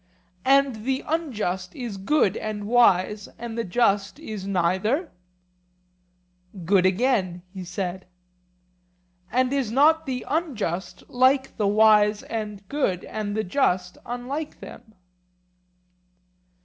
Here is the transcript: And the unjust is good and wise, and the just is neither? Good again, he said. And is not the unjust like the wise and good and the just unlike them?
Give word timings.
And 0.45 0.77
the 0.83 1.03
unjust 1.07 1.75
is 1.75 1.97
good 1.97 2.35
and 2.35 2.65
wise, 2.65 3.29
and 3.37 3.55
the 3.55 3.63
just 3.63 4.17
is 4.19 4.47
neither? 4.47 5.11
Good 6.65 6.87
again, 6.87 7.43
he 7.53 7.63
said. 7.63 8.07
And 9.31 9.53
is 9.53 9.71
not 9.71 10.07
the 10.07 10.25
unjust 10.27 11.03
like 11.07 11.55
the 11.57 11.67
wise 11.67 12.23
and 12.23 12.67
good 12.67 13.03
and 13.03 13.37
the 13.37 13.43
just 13.43 13.99
unlike 14.03 14.59
them? 14.59 14.95